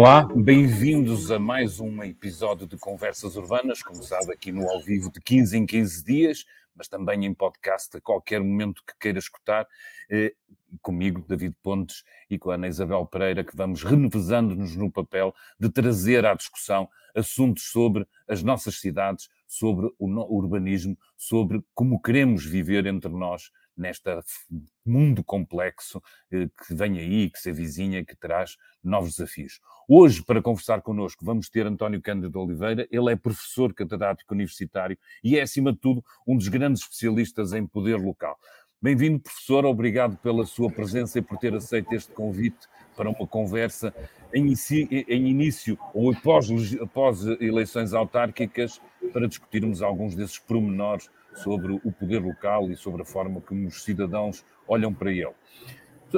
[0.00, 5.20] Olá, bem-vindos a mais um episódio de Conversas Urbanas, começado aqui no ao vivo de
[5.20, 9.66] 15 em 15 dias, mas também em podcast a qualquer momento que queira escutar,
[10.08, 10.32] eh,
[10.80, 15.68] comigo, David Pontes, e com a Ana Isabel Pereira, que vamos renovando-nos no papel de
[15.68, 22.86] trazer à discussão assuntos sobre as nossas cidades, sobre o urbanismo, sobre como queremos viver
[22.86, 24.10] entre nós neste
[24.84, 29.60] mundo complexo eh, que vem aí, que se avizinha, que traz novos desafios.
[29.88, 32.86] Hoje, para conversar connosco, vamos ter António Cândido Oliveira.
[32.90, 37.66] Ele é professor catedrático universitário e é, acima de tudo, um dos grandes especialistas em
[37.66, 38.38] poder local.
[38.80, 39.64] Bem-vindo, professor.
[39.64, 43.92] Obrigado pela sua presença e por ter aceito este convite para uma conversa
[44.32, 44.54] em,
[45.08, 46.48] em início ou após,
[46.80, 48.80] após eleições autárquicas
[49.12, 51.10] para discutirmos alguns desses pormenores
[51.42, 55.32] sobre o poder local e sobre a forma como os cidadãos olham para ele.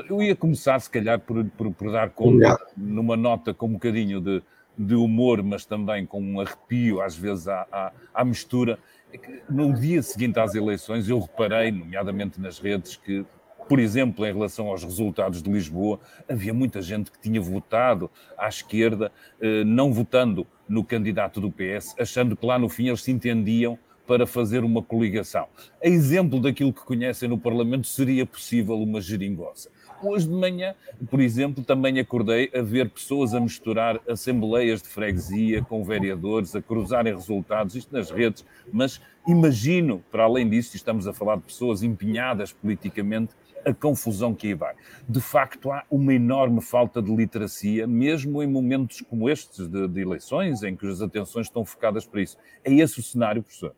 [0.09, 4.21] Eu ia começar, se calhar, por, por, por dar conta, numa nota com um bocadinho
[4.21, 4.43] de,
[4.79, 8.79] de, humor, mas também com um arrepio, às vezes, à, à, à mistura.
[9.13, 9.19] É
[9.49, 13.27] no dia seguinte às eleições, eu reparei, nomeadamente nas redes, que
[13.71, 18.49] por exemplo, em relação aos resultados de Lisboa, havia muita gente que tinha votado à
[18.49, 23.13] esquerda, eh, não votando no candidato do PS, achando que lá no fim eles se
[23.13, 23.79] entendiam
[24.11, 25.47] para fazer uma coligação.
[25.81, 29.71] A exemplo daquilo que conhecem no Parlamento, seria possível uma geringonça.
[30.03, 30.75] Hoje de manhã,
[31.09, 36.61] por exemplo, também acordei a ver pessoas a misturar assembleias de freguesia com vereadores, a
[36.61, 41.85] cruzarem resultados, isto nas redes, mas imagino, para além disso, estamos a falar de pessoas
[41.85, 43.33] empenhadas politicamente,
[43.65, 44.75] a confusão que aí vai.
[45.09, 50.01] De facto, há uma enorme falta de literacia, mesmo em momentos como estes de, de
[50.01, 52.37] eleições, em que as atenções estão focadas para isso.
[52.65, 53.73] É esse o cenário, professor?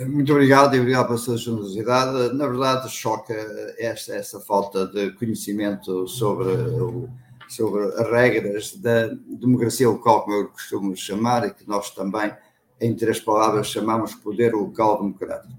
[0.00, 2.34] Muito obrigado e obrigado pela sua generosidade.
[2.34, 3.34] Na verdade, choca
[3.78, 7.10] esta, essa falta de conhecimento sobre, o,
[7.46, 12.34] sobre as regras da democracia local, como eu costumo chamar, e que nós também,
[12.80, 15.52] em três palavras, chamamos poder local democrático.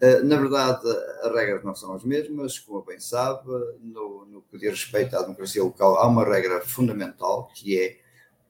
[0.00, 0.88] Eh, na verdade,
[1.22, 3.50] as regras não são as mesmas, como bem sabe,
[3.82, 7.96] no, no que diz respeito à democracia local, há uma regra fundamental que é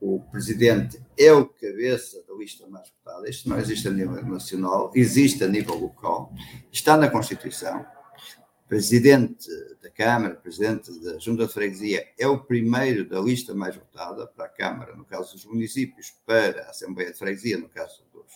[0.01, 3.29] o presidente é o cabeça da lista mais votada.
[3.29, 6.33] Isto não existe a nível nacional, existe a nível local,
[6.71, 7.85] está na Constituição.
[8.69, 9.49] Presidente
[9.83, 14.45] da Câmara, presidente da Junta de Freguesia, é o primeiro da lista mais votada para
[14.45, 18.31] a Câmara, no caso dos municípios, para a Assembleia de Freguesia, no caso dos,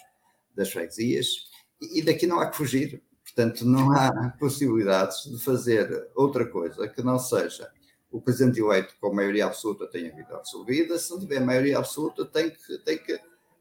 [0.55, 3.03] das freguesias, e daqui não há que fugir.
[3.23, 7.71] Portanto, não há possibilidades de fazer outra coisa que não seja
[8.13, 12.25] o presidente eleito com maioria absoluta tem a vida resolvida, se não tiver maioria absoluta
[12.27, 13.19] tem que, tem que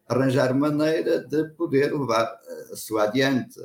[0.08, 2.40] arranjar maneira de poder levar
[2.72, 3.60] a sua adiante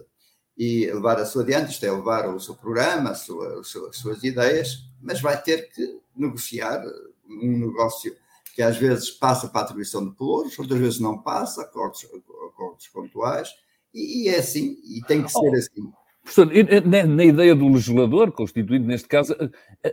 [0.57, 4.23] e levar a sua adiante, isto é, levar o seu programa, a sua, as suas
[4.23, 6.83] ideias, mas vai ter que negociar
[7.29, 8.17] um negócio
[8.55, 12.07] que às vezes passa para a atribuição de pelouros, outras vezes não passa, acordos,
[12.49, 13.51] acordos pontuais,
[13.93, 15.93] e, e é assim, e tem que ser assim.
[16.27, 16.51] Professor,
[16.85, 19.33] na ideia do legislador, constituído neste caso,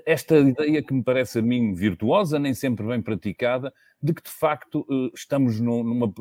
[0.03, 3.71] esta ideia que me parece a mim virtuosa, nem sempre bem praticada,
[4.01, 6.11] de que de facto eh, estamos numa.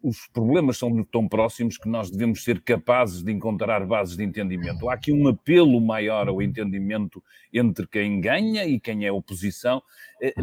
[0.00, 4.88] Os problemas são tão próximos que nós devemos ser capazes de encontrar bases de entendimento.
[4.88, 7.20] Há aqui um apelo maior ao entendimento
[7.52, 9.82] entre quem ganha e quem é oposição.
[10.22, 10.34] Eh,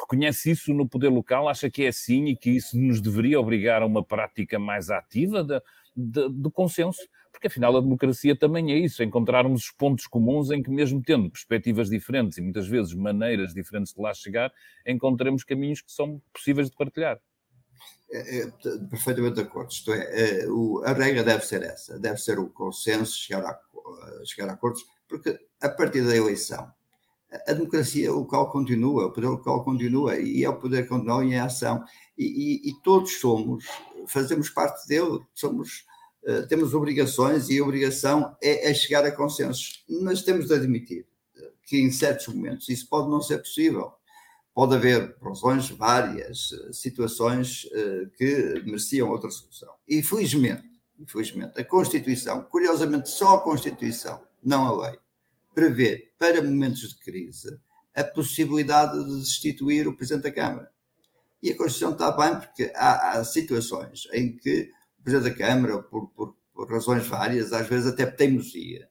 [0.00, 1.48] reconhece isso no poder local?
[1.48, 5.42] Acha que é assim e que isso nos deveria obrigar a uma prática mais ativa
[5.96, 7.00] do consenso?
[7.32, 11.30] Porque afinal a democracia também é isso, encontrarmos os pontos comuns em que, mesmo tendo
[11.30, 14.52] perspectivas diferentes e muitas vezes maneiras diferentes de lá chegar,
[14.86, 17.20] encontremos caminhos que são possíveis de partilhar.
[18.12, 18.50] É, é,
[18.90, 19.70] perfeitamente de acordo.
[19.70, 23.60] Isto é, é o, a regra deve ser essa, deve ser o consenso, chegar a,
[24.24, 26.70] chegar a acordos, porque a partir da eleição
[27.46, 31.38] a democracia local continua, o poder local continua e é o poder que continua em
[31.38, 31.84] ação
[32.18, 33.64] e, e, e todos somos,
[34.08, 35.84] fazemos parte dele, somos
[36.22, 41.06] eh, temos obrigações e a obrigação é, é, chegar a consensos, mas temos de admitir
[41.36, 43.92] eh, que em certos momentos isso pode não ser possível.
[44.52, 47.66] Pode haver razões várias, eh, situações
[48.18, 49.72] que mereciam outra solução.
[49.88, 50.68] E infelizmente,
[50.98, 54.98] infelizmente, a Constituição, curiosamente só a Constituição, não a lei,
[55.54, 57.58] prevê para momentos de crise
[57.94, 60.70] a possibilidade de destituir o Presidente da Câmara.
[61.42, 64.70] E a Constituição está bem porque há, há situações em que
[65.02, 68.88] Presidente da Câmara, por, por, por, razões várias, às vezes até teimosia,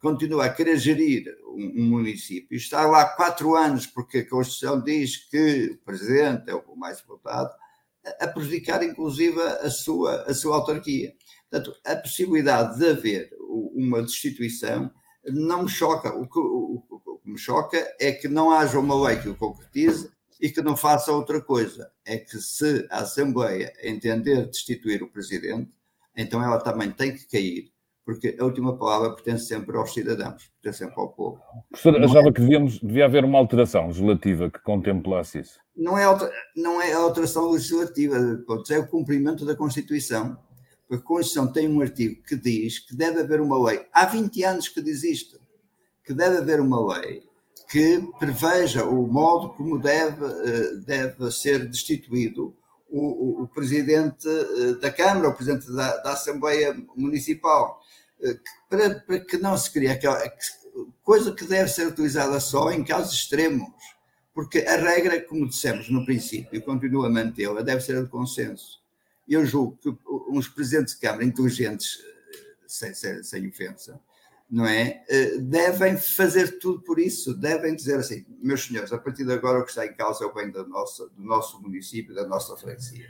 [0.00, 5.16] continua a querer gerir um, um, município, está lá quatro anos porque a Constituição diz
[5.16, 7.50] que o Presidente é o mais votado,
[8.04, 11.14] a, a prejudicar inclusive a sua, a sua autarquia.
[11.50, 13.30] Portanto, a possibilidade de haver
[13.74, 14.90] uma destituição
[15.26, 16.14] não me choca.
[16.14, 19.36] O que, o, o que me choca é que não haja uma lei que o
[19.36, 20.10] concretize
[20.42, 21.88] e que não faça outra coisa.
[22.04, 25.70] É que se a Assembleia entender destituir o Presidente,
[26.16, 27.70] então ela também tem que cair,
[28.04, 31.40] porque a última palavra pertence sempre aos cidadãos, pertence sempre ao povo.
[31.70, 32.32] Professor, achava é...
[32.32, 35.60] que devíamos, devia haver uma alteração legislativa que contemplasse isso.
[35.76, 38.16] Não é, alter, não é alteração legislativa,
[38.68, 40.36] é o cumprimento da Constituição.
[40.90, 43.86] A Constituição tem um artigo que diz que deve haver uma lei.
[43.92, 45.40] Há 20 anos que diz isto,
[46.04, 47.22] que deve haver uma lei
[47.72, 52.54] que preveja o modo como deve, eh, deve ser destituído
[52.86, 57.80] o, o, o presidente eh, da Câmara, o presidente da, da Assembleia Municipal,
[58.20, 58.38] eh,
[58.68, 60.22] para, para, que não se crie aquela
[61.02, 63.70] coisa que deve ser utilizada só em casos extremos,
[64.34, 68.08] porque a regra, como dissemos no princípio, e continua a mantê-la, deve ser a de
[68.10, 68.82] consenso.
[69.26, 69.88] Eu julgo que
[70.28, 72.04] uns presidentes de Câmara inteligentes,
[72.66, 73.98] sem, sem, sem ofensa,
[74.52, 75.02] não é?
[75.08, 79.58] Eh, devem fazer tudo por isso, devem dizer assim, meus senhores, a partir de agora
[79.58, 82.54] o que está em causa é o bem da nossa, do nosso município, da nossa
[82.54, 83.08] freguesia.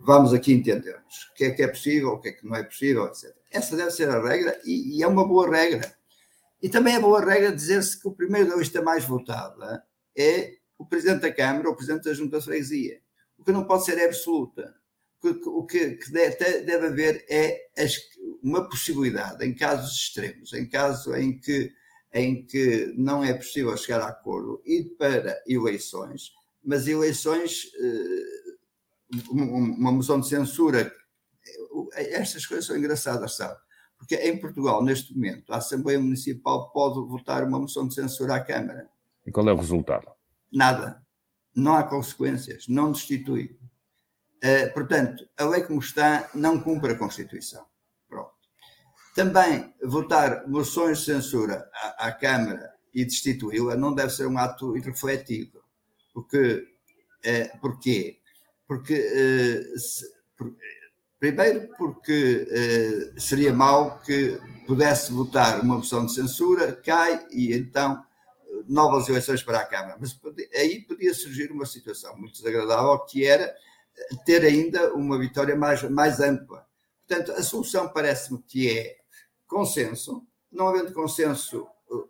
[0.00, 2.62] Vamos aqui entendermos o que é que é possível, o que é que não é
[2.62, 3.34] possível, etc.
[3.50, 5.92] Essa deve ser a regra e, e é uma boa regra.
[6.62, 9.84] E também é boa regra dizer-se que o primeiro da lista mais votada
[10.16, 13.00] é o Presidente da Câmara ou o Presidente da Junta de Freguesia.
[13.36, 14.76] O que não pode ser é absoluta.
[15.46, 17.96] O que, que deve, deve haver é as,
[18.42, 21.72] uma possibilidade em casos extremos, em casos em que,
[22.12, 26.32] em que não é possível chegar a acordo, ir para eleições,
[26.64, 28.48] mas eleições, eh,
[29.30, 30.92] uma moção de censura,
[31.94, 33.58] estas coisas são engraçadas, sabe?
[33.96, 38.40] Porque em Portugal, neste momento, a Assembleia Municipal pode votar uma moção de censura à
[38.40, 38.88] Câmara.
[39.26, 40.06] E qual é o resultado?
[40.52, 41.02] Nada.
[41.54, 43.58] Não há consequências, não destitui.
[44.36, 47.66] Uh, portanto, a lei como está não cumpre a Constituição.
[49.18, 54.76] Também votar moções de censura à, à Câmara e destituí-la não deve ser um ato
[54.76, 55.60] irrefletido.
[56.14, 56.68] Porque,
[57.24, 58.20] é, porquê?
[58.64, 60.54] Porque, é, se, por,
[61.18, 64.38] primeiro, porque é, seria mau que
[64.68, 68.00] pudesse votar uma moção de censura, cai e então
[68.68, 69.96] novas eleições para a Câmara.
[69.98, 70.16] Mas
[70.54, 73.52] aí podia surgir uma situação muito desagradável, que era
[74.24, 76.64] ter ainda uma vitória mais, mais ampla.
[77.08, 78.97] Portanto, a solução parece-me que é
[79.48, 80.24] consenso.
[80.52, 82.04] Não havendo consenso, eh,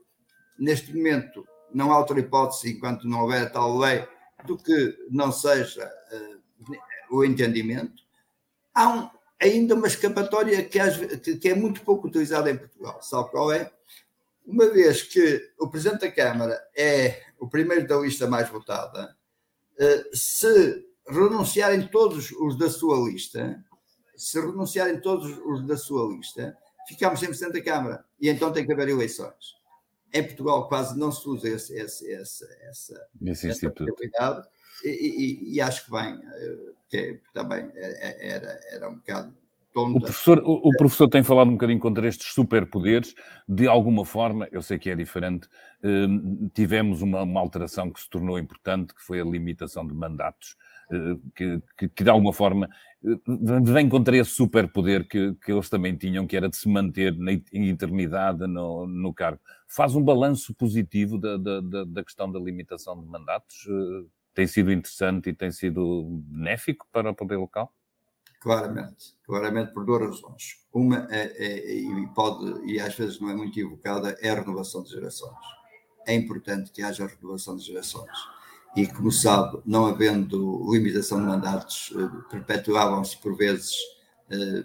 [0.58, 4.06] neste momento, não há outra hipótese, enquanto não houver tal lei,
[4.44, 8.02] do que não seja uh, o entendimento.
[8.75, 10.79] Há um, ainda uma escapatória que,
[11.19, 13.02] que, que, é muito pouco utilizada em Portugal.
[13.02, 13.70] Sabe qual é?
[14.46, 19.17] Uma vez que o Presidente da Câmara é o primeiro da lista mais votada,
[19.75, 23.62] uh, se renunciarem todos os da sua lista,
[24.17, 26.56] se renunciarem todos os da sua lista,
[27.17, 29.56] sem presidente da Câmara e então tem que haver eleições.
[30.12, 34.49] Em Portugal quase não se usa esse, esse, esse, essa, esse essa
[34.85, 39.35] e, e, e, acho que bem, eh, que também era, era um bocado
[39.75, 43.14] o professor, o, o, professor tem falado um bocadinho contra estes superpoderes.
[43.46, 45.49] De alguma forma, eu sei que é diferente,
[45.82, 46.06] eh,
[46.52, 50.56] tivemos uma, uma, alteração que se tornou importante, que foi a limitação de mandatos,
[51.35, 52.69] que, que, que, de alguma forma
[53.62, 57.33] vem contra esse superpoder que, que eles também tinham, que era de se manter na
[57.33, 59.40] eternidade no, no cargo.
[59.68, 63.66] Faz um balanço positivo da, da, da questão da limitação de mandatos?
[63.68, 67.73] Eh, tem sido interessante e tem sido benéfico para o poder local?
[68.40, 70.64] Claramente, claramente por duas razões.
[70.73, 74.83] Uma é, é, e pode, e às vezes não é muito evocada, é a renovação
[74.83, 75.37] de gerações.
[76.07, 78.38] É importante que haja renovação de gerações
[78.76, 83.76] e, como sabe, não havendo limitação de mandatos, eh, perpetuavam-se por vezes
[84.30, 84.64] eh,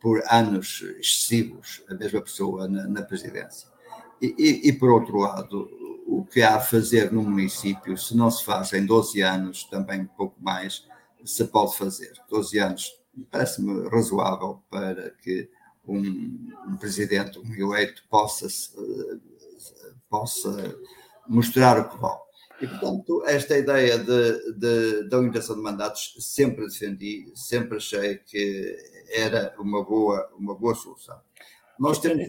[0.00, 3.68] por anos excessivos a mesma pessoa na, na presidência.
[4.20, 5.68] E, e, e, por outro lado,
[6.06, 10.04] o que há a fazer no município, se não se faz em 12 anos, também
[10.04, 10.86] pouco mais,
[11.24, 12.12] se pode fazer.
[12.28, 12.90] 12 anos
[13.30, 15.48] parece-me razoável para que
[15.86, 19.16] um, um, presidente, um eleito, possa, eh,
[20.08, 20.76] possa
[21.28, 22.23] mostrar o que vale.
[22.64, 28.76] E, portanto, esta ideia de, de, da limitação de mandatos sempre defendi, sempre achei que
[29.12, 31.18] era uma boa, uma boa solução.
[31.78, 32.26] Nós temos.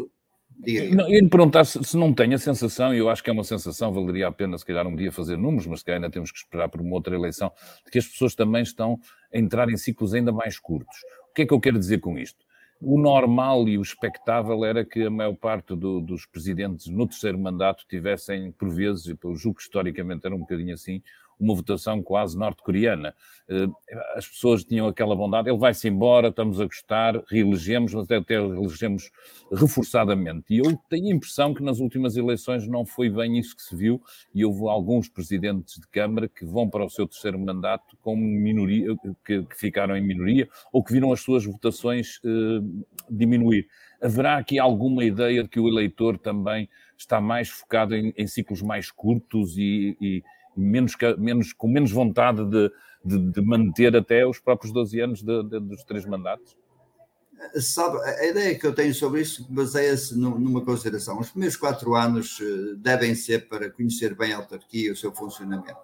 [0.92, 3.34] Não, eu lhe perguntar se, se, não tem a sensação, e eu acho que é
[3.34, 6.12] uma sensação, valeria a pena se calhar um dia fazer números, mas se calhar ainda
[6.12, 7.52] temos que esperar por uma outra eleição,
[7.84, 8.98] de que as pessoas também estão
[9.34, 10.96] a entrar em ciclos ainda mais curtos.
[11.30, 12.45] O que é que eu quero dizer com isto?
[12.86, 17.38] O normal e o expectável era que a maior parte do, dos presidentes no terceiro
[17.38, 21.02] mandato tivessem, por vezes, e pelo julgo que historicamente era um bocadinho assim,
[21.40, 23.14] uma votação quase norte-coreana.
[23.48, 23.68] Eh,
[24.16, 29.12] as pessoas tinham aquela bondade, ele vai-se embora, estamos a gostar, reelegemos, mas até reelegemos
[29.52, 30.46] reforçadamente.
[30.50, 33.76] E eu tenho a impressão que nas últimas eleições não foi bem isso que se
[33.76, 34.02] viu,
[34.34, 38.96] e houve alguns presidentes de Câmara que vão para o seu terceiro mandato com minoria,
[39.24, 43.68] que, que ficaram em minoria, ou que viram as suas votações eh, diminuir.
[44.02, 48.62] Haverá aqui alguma ideia de que o eleitor também está mais focado em, em ciclos
[48.62, 50.24] mais curtos e, e
[50.56, 52.72] menos, menos, com menos vontade de,
[53.04, 56.56] de, de, manter até os próprios 12 anos de, dos três mandatos?
[57.60, 61.20] Sabe, a ideia que eu tenho sobre isso baseia-se numa consideração.
[61.20, 65.14] Os primeiros quatro anos eh, devem ser para conhecer bem a autarquia e o seu
[65.14, 65.78] funcionamento.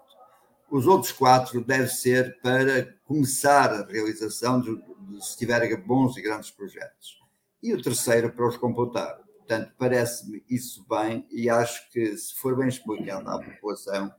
[0.70, 4.82] Os outros quatro devem ser para começar a realização de,
[5.20, 7.20] se tiverem bons e grandes projetos.
[7.62, 9.20] E o terceiro para os computar.
[9.38, 14.12] Portanto, parece-me isso bem e acho que se for bem explicado à população,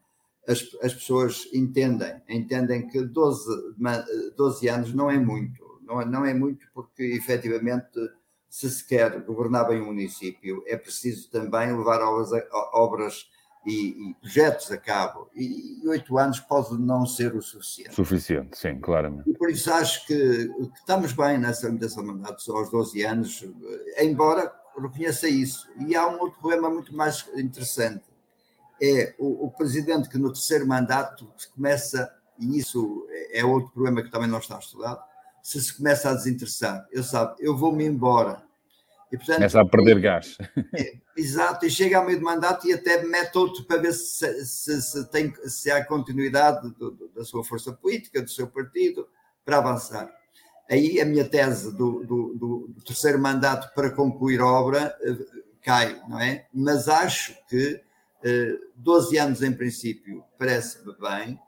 [0.46, 3.74] as, as pessoas entendem, entendem que 12,
[4.36, 7.98] 12 anos não é muito, não é, não é muito porque efetivamente
[8.48, 12.30] se se quer governar bem o município é preciso também levar obras,
[12.74, 13.30] obras
[13.64, 17.94] e, e, projetos a cabo e oito anos pode não ser o suficiente.
[17.94, 19.30] Suficiente, sim, claramente.
[19.30, 23.48] E por isso acho que, que estamos bem nessa limitação de mandatos aos 12 anos,
[23.98, 25.70] embora reconheça isso.
[25.86, 28.02] E há um outro problema muito mais interessante
[28.82, 34.10] é o, o, presidente que no terceiro mandato começa, e isso é outro problema que
[34.10, 35.00] também não está estudado,
[35.40, 38.42] se se começa a desinteressar, eu sabe, eu vou-me embora.
[39.12, 40.36] E, portanto, começa a perder gás.
[40.74, 44.44] É, exato, e chega ao meio do mandato e até mete outro para ver se,
[44.44, 49.06] se, se tem, se há continuidade do, do, da sua força política, do seu partido,
[49.44, 50.10] para avançar.
[50.70, 55.16] Aí a minha tese do, do, do terceiro mandato para concluir a obra eh,
[55.60, 56.46] cai, não é?
[56.52, 57.80] Mas acho que
[58.76, 61.38] 12 eh, anos em princípio parece-me bem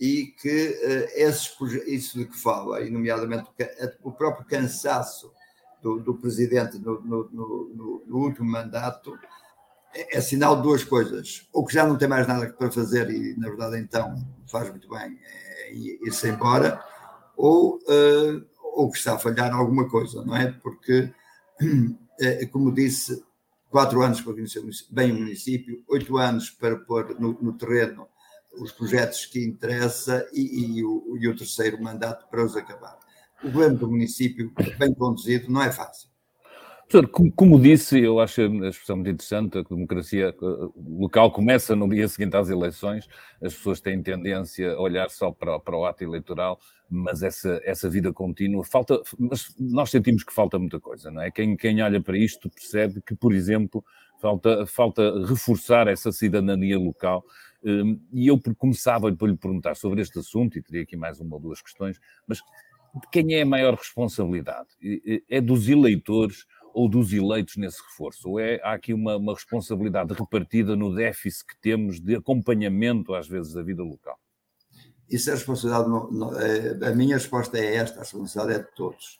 [0.00, 3.48] e que eh, esses, isso de que fala, e nomeadamente
[4.02, 5.32] o próprio cansaço
[5.82, 9.16] do, do presidente no, no, no, no, último mandato
[9.94, 11.46] é, é, sinal de duas coisas.
[11.52, 14.16] Ou que já não tem mais nada para fazer e, na verdade, então
[14.50, 16.82] faz muito bem é, ir-se embora,
[17.36, 20.52] ou, uh, ou que está a falhar alguma coisa, não é?
[20.52, 21.12] Porque,
[22.50, 23.22] como disse,
[23.74, 28.06] quatro anos para conhecer bem o município, oito anos para pôr no, no terreno
[28.52, 32.96] os projetos que interessa e, e, o, e, o, terceiro mandato para os acabar.
[33.42, 36.08] O governo do município, bem conduzido, não é fácil.
[36.86, 40.34] Professor, como, como, disse, eu acho a expressão muito interessante, a democracia
[40.76, 43.08] local começa no dia seguinte às eleições,
[43.42, 46.60] as pessoas têm tendência a olhar só para, para o ato eleitoral,
[46.90, 51.30] mas essa, essa vida contínua, falta, mas nós sentimos que falta muita coisa, não é?
[51.30, 53.82] Quem, quem olha para isto percebe que, por exemplo,
[54.20, 57.24] falta, falta reforçar essa cidadania local,
[57.64, 61.36] hum, e eu começava por lhe perguntar sobre este assunto, e teria aqui mais uma
[61.36, 61.98] ou duas questões,
[62.28, 62.38] mas
[63.00, 64.68] de quem é a maior responsabilidade?
[65.28, 68.28] É dos eleitores ou dos eleitos nesse reforço?
[68.28, 73.28] Ou é, há aqui uma, uma responsabilidade repartida no déficit que temos de acompanhamento, às
[73.28, 74.18] vezes, da vida local?
[75.08, 75.88] Isso é responsabilidade.
[76.82, 79.18] É, a minha resposta é esta: a responsabilidade é de todos,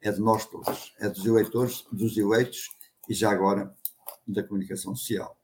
[0.00, 2.70] é de nós todos, é dos eleitores, dos eleitos
[3.08, 3.74] e já agora
[4.26, 5.36] da comunicação social.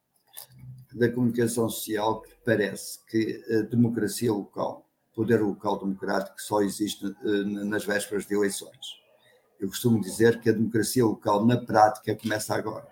[0.94, 7.64] Da comunicação social que parece que a democracia local, poder local democrático, só existe uh,
[7.64, 8.98] nas vésperas de eleições
[9.60, 12.86] eu costumo dizer que a democracia local, na prática, começa agora.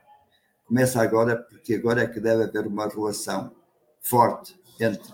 [0.65, 3.53] Começa agora porque agora é que deve haver uma relação
[4.01, 5.13] forte entre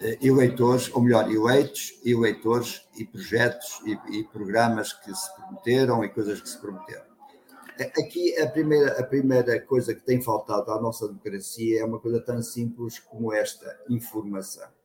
[0.00, 6.08] eh, eleitores, ou melhor, eleitos, eleitores e projetos e, e, programas que se prometeram e
[6.08, 7.04] coisas que se prometeram.
[7.78, 12.20] Aqui a primeira, a primeira coisa que tem faltado à nossa democracia é uma coisa
[12.20, 14.75] tão simples como esta informação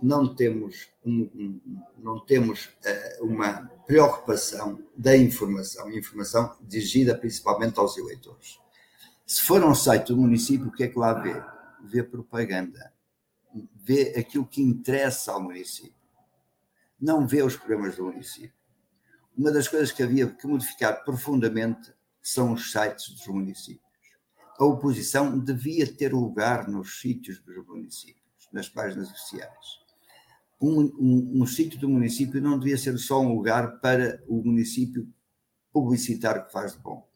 [0.00, 7.96] não temos, um, um, não temos uh, uma preocupação da informação, informação dirigida principalmente aos
[7.96, 8.60] eleitores.
[9.26, 11.42] Se for um site do município, o que é que lá vê?
[11.84, 12.92] Vê propaganda,
[13.74, 15.94] vê aquilo que interessa ao município,
[17.00, 18.56] não vê os problemas do município.
[19.36, 23.86] Uma das coisas que havia que modificar profundamente são os sites dos municípios.
[24.58, 29.87] A oposição devia ter lugar nos sítios dos municípios, nas páginas oficiais
[30.60, 35.08] um, um, um sítio do município não devia ser só um lugar para o município
[35.72, 37.06] publicitar o que faz de bom.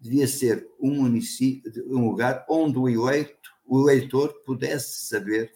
[0.00, 5.50] Devia ser um, município, um lugar onde o eleito, o eleitor pudesse saber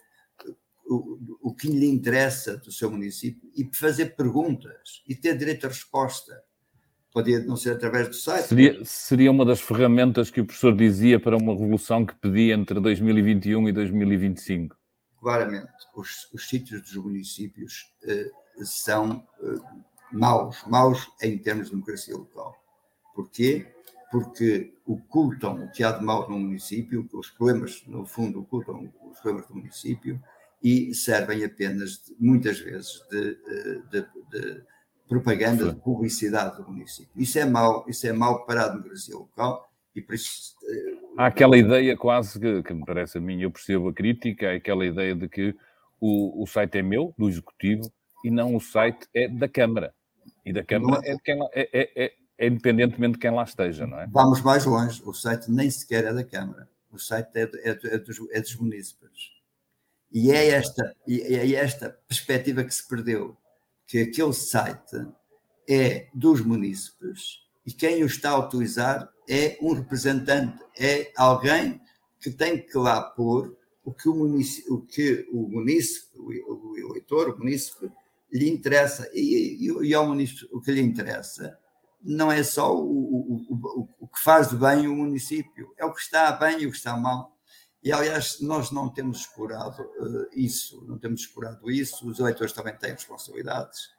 [0.86, 5.68] o, o que lhe interessa do seu município e fazer perguntas e ter direito à
[5.68, 6.42] resposta.
[7.12, 8.46] Podia não ser através do site.
[8.46, 12.80] Seria, seria uma das ferramentas que o professor dizia para uma revolução que pedia entre
[12.80, 14.76] 2021 e 2025
[15.20, 18.30] claramente, os, os sítios dos municípios eh,
[18.62, 19.58] são eh,
[20.12, 22.56] maus, maus em termos de democracia local.
[23.14, 23.66] Porquê?
[24.10, 29.20] Porque ocultam o que há de mal no município, os problemas, no fundo, ocultam os
[29.20, 30.22] problemas do município
[30.62, 34.62] e servem apenas, muitas vezes, de, eh, de, de
[35.08, 37.10] propaganda, de publicidade do município.
[37.16, 40.57] Isso é mau, isso é mau para a democracia local e por isso.
[41.18, 44.54] Há aquela ideia quase que, que me parece a mim, eu percebo a crítica, é
[44.54, 45.52] aquela ideia de que
[46.00, 47.92] o, o site é meu, do Executivo,
[48.24, 49.92] e não o site é da Câmara.
[50.46, 53.42] E da Câmara é, de quem lá, é, é, é, é, independentemente de quem lá
[53.42, 54.06] esteja, não é?
[54.06, 57.98] Vamos mais longe, o site nem sequer é da Câmara, o site é, é, é
[57.98, 59.32] dos, é dos municípios.
[60.12, 63.36] E é esta, é esta perspectiva que se perdeu,
[63.88, 65.04] que aquele site
[65.68, 71.80] é dos munícipes e quem o está a utilizar é um representante, é alguém
[72.20, 77.30] que tem que lá pôr o que o município, o, que o, munícipe, o, eleitor,
[77.30, 77.90] o munícipe,
[78.32, 79.08] lhe interessa.
[79.14, 81.58] E, e, e ao munícipe o que lhe interessa
[82.02, 86.30] não é só o, o, o, que faz bem o município, é o que está
[86.32, 87.36] bem e o que está mal.
[87.82, 92.76] E, aliás, nós não temos explorado uh, isso, não temos explorado isso, os eleitores também
[92.76, 93.90] têm responsabilidades.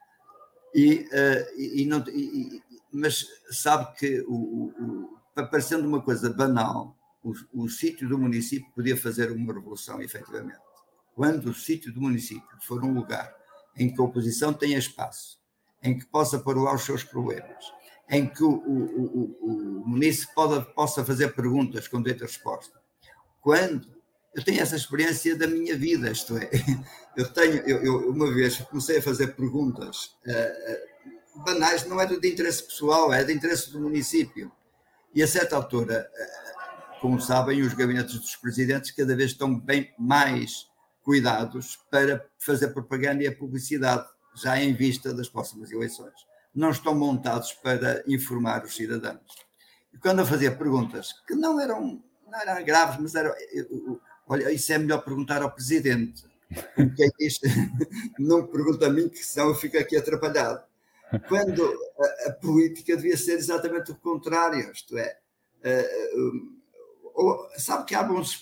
[0.74, 7.69] E, uh, e, não, e, mas sabe que, o, parecendo uma coisa banal, o, o
[7.69, 10.60] sítio do município podia fazer uma revolução, efetivamente.
[11.13, 13.36] Quando o sítio do município for um lugar
[13.75, 15.39] em que a oposição tenha espaço,
[15.81, 17.65] em que possa pôr lá os seus problemas,
[18.10, 22.79] em que o, o, o, o possa fazer perguntas com direito a resposta,
[23.41, 23.88] quando
[24.36, 26.50] eu tenho essa experiência da minha vida, isto é,
[27.17, 32.27] eu tenho, eu, eu uma vez comecei a fazer perguntas uh, banais, não é de
[32.27, 34.51] interesse pessoal, é de interesse do município.
[35.13, 36.09] E a certa altura,
[37.01, 40.67] como sabem, os gabinetes dos presidentes cada vez estão bem mais
[41.03, 46.13] cuidados para fazer propaganda e a publicidade, já em vista das próximas eleições.
[46.53, 49.19] Não estão montados para informar os cidadãos.
[49.93, 53.35] E quando eu fazia perguntas que não eram não eram graves, mas era.
[54.27, 56.24] Olha, isso é melhor perguntar ao presidente.
[56.75, 57.48] Porque é isto,
[58.17, 60.63] não pergunta a mim, que senão eu fico aqui atrapalhado.
[61.27, 61.63] Quando
[62.00, 65.17] a, a política devia ser exatamente o contrário, isto é.
[65.59, 68.39] Uh, sabe que há bons.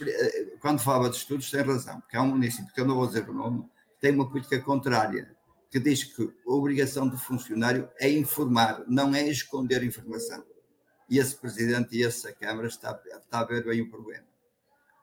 [0.60, 3.28] Quando falava de estudos, tem razão, porque há um município, que eu não vou dizer
[3.30, 3.66] o nome,
[4.00, 5.36] tem uma política contrária,
[5.72, 10.44] que diz que a obrigação do funcionário é informar, não é esconder informação
[11.10, 14.26] e esse presidente e essa Câmara está, está a ver bem o problema.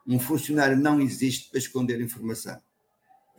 [0.07, 2.61] Um funcionário não existe para esconder informação.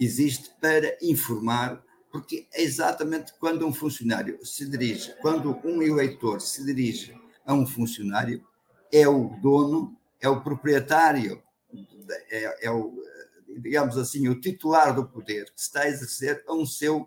[0.00, 1.82] Existe para informar,
[2.16, 7.66] porque é exatamente quando um funcionário se dirige, quando um eleitor se dirige a um
[7.66, 8.42] funcionário,
[8.90, 11.42] é o dono, é o proprietário,
[12.30, 12.94] é, é o,
[13.58, 17.06] digamos assim, o titular do poder que está a exercer a um seu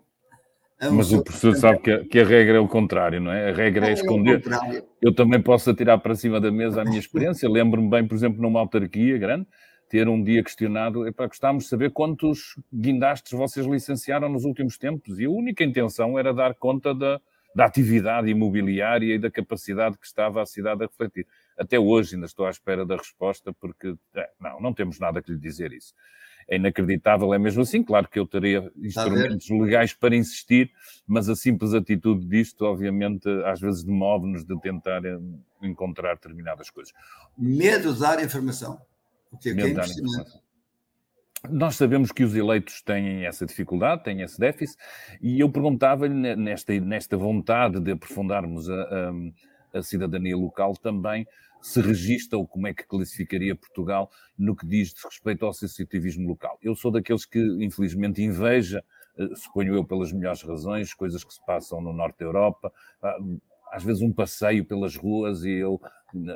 [0.78, 3.50] é Mas o professor sabe que a, que a, regra é o contrário, não é?
[3.50, 4.42] A regra é, é esconder.
[5.02, 7.48] Eu também posso atirar para cima da mesa a minha experiência.
[7.50, 9.46] Lembro-me bem, por exemplo, numa autarquia grande,
[9.90, 15.18] ter um dia questionado, para gostávamos de saber quantos guindastes vocês licenciaram nos últimos tempos.
[15.18, 17.20] E a única intenção era dar conta da,
[17.54, 21.26] da atividade imobiliária e da capacidade que estava a cidade a refletir.
[21.58, 25.32] Até hoje ainda estou à espera da resposta, porque é, não, não temos nada que
[25.32, 25.92] lhe dizer isso
[26.50, 27.80] é inacreditável, é mesmo assim.
[27.80, 30.72] Claro que eu teria instrumentos legais para insistir,
[31.06, 35.16] mas a simples atitude disto, obviamente, às vezes demove-nos de tentar eh,
[35.62, 36.92] encontrar determinadas coisas.
[37.38, 38.80] Medo de dar informação.
[39.32, 40.40] O que é, que é impressionante.
[41.48, 44.78] Nós sabemos que os eleitos têm essa dificuldade, têm esse déficit,
[45.22, 48.74] e eu perguntava-lhe, nesta, nesta vontade de aprofundarmos a,
[49.72, 51.26] a, a cidadania local, também
[51.62, 56.58] se registra ou como é que classificaria Portugal no que diz respeito ao associativismo local.
[56.62, 58.84] Eu sou daqueles que, infelizmente, inveja,
[59.18, 63.18] eh, suponho eu pelas melhores razões, coisas que se passam no norte da Europa, ah,
[63.70, 65.80] às vezes um passeio pelas ruas e eu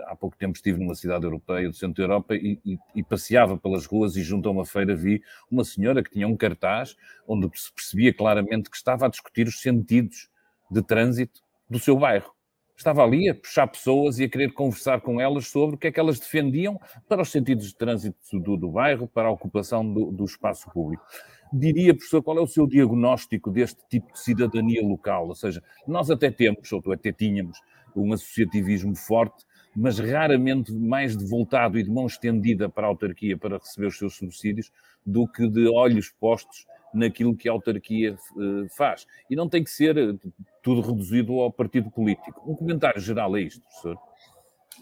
[0.07, 3.57] há pouco tempo estive numa cidade europeia do centro da Europa e, e, e, passeava
[3.57, 7.49] pelas ruas e junto a uma feira vi uma senhora que tinha um cartaz onde
[7.59, 10.29] se percebia claramente que estava a discutir os sentidos
[10.71, 12.34] de trânsito do seu bairro
[12.77, 15.93] estava ali a puxar pessoas e a querer conversar com elas sobre o que é
[15.93, 20.11] que elas defendiam para os sentidos de trânsito do, do bairro, para a ocupação do,
[20.11, 21.05] do, espaço público.
[21.53, 25.29] Diria, professor, qual é o seu diagnóstico deste tipo de cidadania local?
[25.29, 27.59] Ou seja, nós até temos, ou até tínhamos,
[27.95, 29.45] um associativismo forte,
[29.77, 33.99] mas raramente mais de voltado e de mão estendida para a autarquia para receber os
[33.99, 34.71] seus subsídios
[35.05, 39.07] do que de olhos postos naquilo que a autarquia uh, faz.
[39.29, 40.19] E não tem que ser uh,
[40.63, 42.43] tudo reduzido ao partido político.
[42.47, 43.99] Um comentário geral a isto, professor.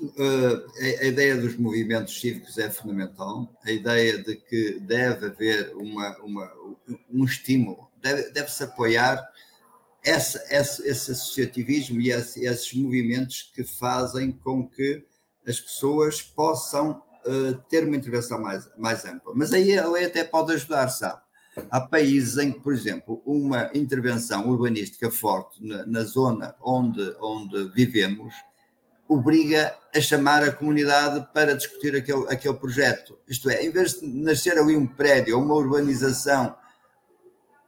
[0.00, 0.66] Uh,
[1.00, 6.50] a, ideia dos movimentos cívicos é fundamental, a ideia de que deve haver uma, uma
[7.12, 9.22] um estímulo, deve-se deve apoiar
[10.04, 15.04] essa, esse, esse associativismo e esse, esses movimentos que fazem com que
[15.46, 19.32] as pessoas possam uh, ter uma intervenção mais, mais ampla.
[19.34, 21.21] Mas aí a lei até pode ajudar, sabe?
[21.70, 27.68] Há países em que, por exemplo, uma intervenção urbanística forte na, na zona onde, onde
[27.74, 28.34] vivemos
[29.08, 33.18] obriga a chamar a comunidade para discutir aquele, aquele projeto.
[33.28, 36.56] Isto é, em vez de nascer ali um prédio ou uma urbanização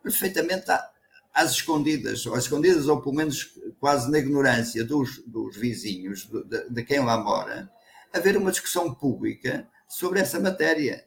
[0.03, 0.65] perfeitamente
[1.33, 6.71] às escondidas, ou às escondidas, ou pelo menos quase na ignorância dos, dos vizinhos, de,
[6.71, 7.71] de quem lá mora,
[8.13, 11.05] haver uma discussão pública sobre essa matéria.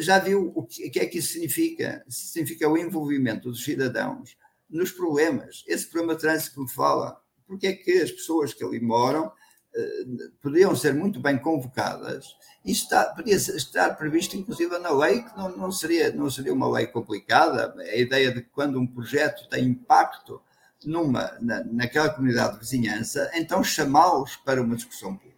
[0.00, 2.04] Já viu o que, é que isso significa?
[2.08, 4.36] significa o envolvimento dos cidadãos
[4.68, 5.64] nos problemas.
[5.66, 9.32] Esse problema de trânsito que me fala, porque é que as pessoas que ali moram
[9.74, 10.04] eh,
[10.42, 12.26] podiam ser muito bem convocadas
[12.62, 16.70] e está, podia estar previsto inclusive na lei que não, não, seria, não seria uma
[16.70, 20.42] lei complicada a ideia de que quando um projeto tem impacto
[20.84, 25.32] numa, na, naquela comunidade de vizinhança, então chamá-los para uma discussão pública.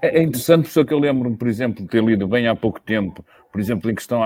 [0.00, 2.80] É, é interessante, só que eu lembro-me, por exemplo, de ter lido bem há pouco
[2.80, 4.20] tempo, por exemplo, em questão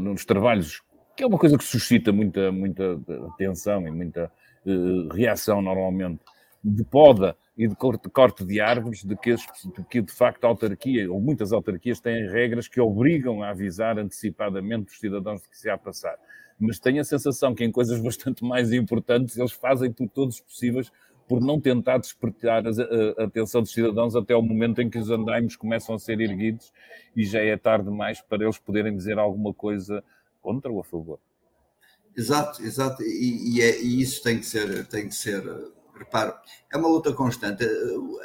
[0.00, 0.80] nos trabalhos,
[1.14, 2.98] que é uma coisa que suscita muita, muita
[3.34, 4.32] atenção e muita
[4.64, 6.22] uh, reação normalmente,
[6.64, 10.48] de poda e de corte, corte de árvores, de que, de que, de facto a
[10.48, 15.58] autarquia, ou muitas autarquias, têm regras que obrigam a avisar antecipadamente os cidadãos de que
[15.58, 16.16] se há a passar.
[16.58, 20.40] Mas tenho a sensação que em coisas bastante mais importantes eles fazem por todos os
[20.40, 20.90] possíveis
[21.28, 25.56] por não tentar despertar a, atenção dos cidadãos até o momento em que os andaimes
[25.56, 26.72] começam a ser erguidos
[27.16, 30.02] e já é tarde demais para eles poderem dizer alguma coisa
[30.42, 31.18] contra ou a favor.
[32.16, 35.42] Exato, exato, e, e, é, e isso tem que ser, tem que ser
[35.96, 36.34] reparo,
[36.72, 37.64] é uma luta constante.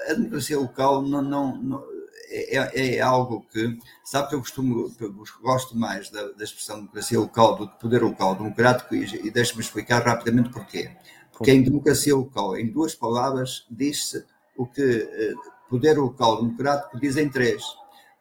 [0.10, 1.84] A democracia local não, não, não
[2.30, 7.20] é, é, algo que, sabe que eu costumo, eu gosto mais da, da expressão democracia
[7.20, 10.92] local do que poder local democrático e, e deixe-me explicar rapidamente porquê.
[11.40, 14.26] Porque em democracia local, em duas palavras, diz-se
[14.58, 15.34] o que eh,
[15.70, 17.64] poder local democrático diz em três.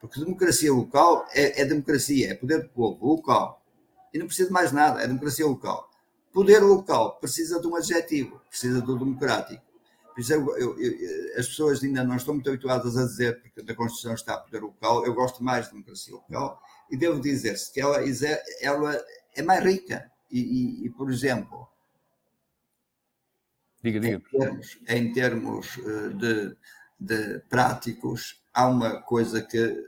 [0.00, 3.60] Porque democracia local é, é democracia, é poder do povo, local.
[4.14, 5.90] E não precisa de mais nada, é democracia local.
[6.32, 9.64] Poder local precisa de um adjetivo, precisa do democrático.
[10.14, 13.62] Por isso, eu, eu, eu, as pessoas ainda não estão muito habituadas a dizer, porque
[13.62, 17.80] na Constituição está poder local, eu gosto mais de democracia local, e devo dizer-se que
[17.80, 17.98] ela,
[18.60, 19.04] ela,
[19.34, 20.08] é mais rica.
[20.30, 21.68] E, e, e por exemplo,
[23.82, 24.16] diga, diga.
[24.16, 26.56] Em termos, em termos eh, de,
[26.98, 29.86] de práticos, há uma coisa que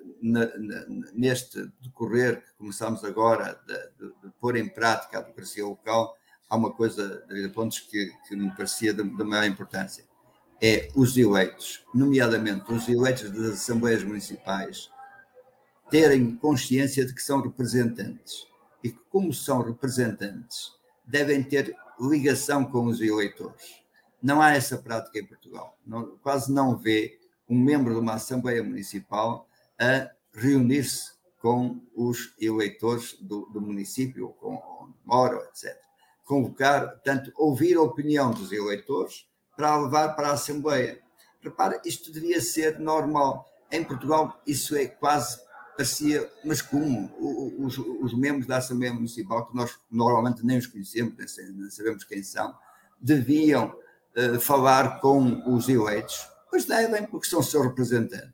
[1.14, 6.16] neste decorrer que começamos agora de, de, de, pôr em prática a democracia local,
[6.48, 10.05] há uma coisa, David Pontes, que, que me parecia de, de maior importância.
[10.62, 14.90] É os eleitos, nomeadamente os eleitos das assembleias municipais,
[15.90, 18.46] terem consciência de que são representantes
[18.85, 20.72] e que, como são representantes,
[21.05, 23.80] devem ter ligação com os eleitores.
[24.23, 25.79] Não há essa prática em Portugal.
[25.87, 33.15] Não, quase não vê um membro de uma Assembleia Municipal a reunir-se com os eleitores
[33.21, 35.81] do, do município, com onde moram, etc
[36.31, 41.03] convocar, portanto, ouvir a opinião dos eleitores para levar para a Assembleia.
[41.43, 43.51] Repara, isto devia ser normal.
[43.69, 45.41] Em Portugal, isso é quase,
[45.77, 47.13] parecia, mas como
[47.59, 52.23] os, os, membros da Assembleia Municipal, que nós normalmente nem os conhecemos, nem sabemos quem
[52.23, 52.57] são,
[53.01, 53.77] deviam
[54.40, 56.29] falar com os eleitos?
[56.51, 58.33] Pois devem, porque são seus representantes.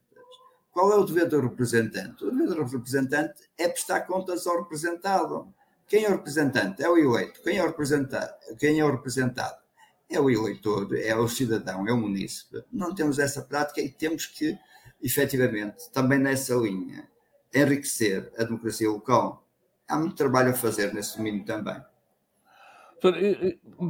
[0.72, 2.24] Qual é o dever do representante?
[2.24, 5.52] O dever do representante é prestar contas ao representado.
[5.88, 6.82] Quem é o representante?
[6.82, 7.40] É o eleito.
[7.42, 8.34] Quem é o representado?
[8.58, 9.56] Quem é o representado?
[10.08, 12.62] É o eleitor, é o cidadão, é o munícipe.
[12.70, 14.58] Não temos essa prática e temos que,
[15.02, 17.08] efetivamente, também nessa linha,
[17.54, 19.46] enriquecer a democracia local.
[19.88, 21.80] Há muito trabalho a fazer nesse domínio também.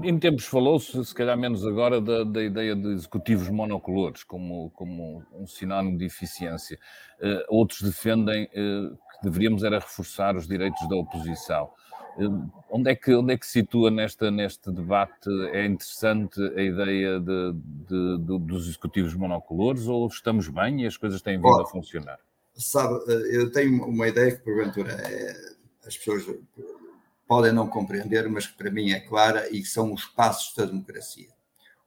[0.05, 5.23] Em tempos falou-se, se calhar menos agora, da, da, ideia de executivos monocolores como, como
[5.33, 6.79] um sinónimo de eficiência.
[7.21, 11.71] Uh, outros defendem uh, que deveríamos era reforçar os direitos da oposição.
[12.71, 15.29] Onde é que, onde é que situa nesta, neste debate?
[15.53, 20.97] É interessante a ideia de, de, de, dos executivos monocolores ou estamos bem e as
[20.97, 22.19] coisas têm vindo oh, a funcionar?
[22.55, 22.99] Sabe,
[23.31, 26.25] eu tenho uma ideia que porventura é, as pessoas
[27.27, 31.29] podem não compreender, mas que para mim é clara e são os passos da democracia.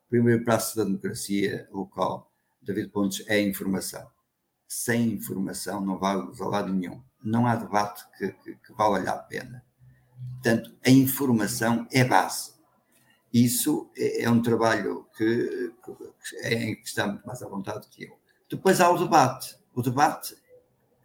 [0.06, 4.08] O primeiro passo da democracia local, David Pontes, é a informação.
[4.68, 7.02] Sem informação não vamos a lado nenhum.
[7.24, 9.64] Não há debate que, que, que valha a pena
[10.34, 12.54] Portanto, a informação é base.
[13.34, 17.88] Isso é, é um trabalho que, que, é em que está muito mais à vontade
[17.90, 18.18] que eu.
[18.50, 19.56] Depois há o debate.
[19.74, 20.36] O debate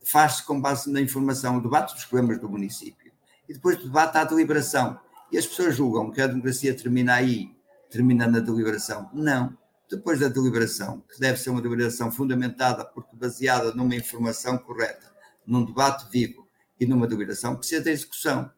[0.04, 3.03] faz-se com base na informação, o debate dos problemas do município.
[3.48, 4.98] E depois do debate a deliberação.
[5.30, 7.50] E as pessoas julgam que a democracia termina aí,
[7.90, 9.10] termina na deliberação.
[9.12, 9.56] Não.
[9.90, 15.12] Depois da deliberação, que deve ser uma deliberação fundamentada, porque baseada numa informação correta,
[15.46, 16.48] num debate vivo
[16.80, 18.50] e numa deliberação, precisa da execução.